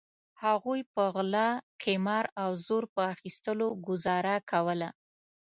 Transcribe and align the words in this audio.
هغوی 0.43 0.81
په 0.93 1.03
غلا 1.13 1.49
قمار 1.81 2.25
او 2.43 2.51
زور 2.65 2.83
په 2.95 3.01
اخیستلو 3.13 3.67
ګوزاره 3.87 4.35
کوله. 4.51 4.89